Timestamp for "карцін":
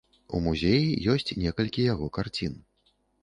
2.17-2.57